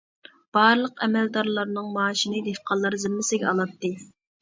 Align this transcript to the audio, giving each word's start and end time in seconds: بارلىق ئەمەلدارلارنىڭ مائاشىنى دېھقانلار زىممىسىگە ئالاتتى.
بارلىق 0.57 1.03
ئەمەلدارلارنىڭ 1.07 1.93
مائاشىنى 1.99 2.43
دېھقانلار 2.51 3.01
زىممىسىگە 3.07 3.53
ئالاتتى. 3.55 3.97